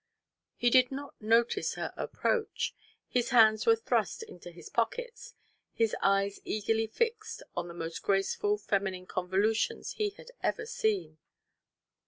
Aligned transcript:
He 0.55 0.71
did 0.71 0.91
not 0.91 1.13
notice 1.21 1.75
her 1.75 1.93
approach. 1.95 2.73
His 3.07 3.29
hands 3.29 3.67
were 3.67 3.75
thrust 3.75 4.23
into 4.23 4.49
his 4.49 4.67
pockets, 4.67 5.35
his 5.73 5.95
eyes 6.01 6.39
eagerly 6.43 6.87
fixed 6.87 7.43
on 7.55 7.67
the 7.67 7.75
most 7.75 8.01
graceful 8.01 8.57
feminine 8.57 9.05
convolutions 9.05 9.91
he 9.91 10.09
had 10.09 10.31
ever 10.41 10.65
seen. 10.65 11.19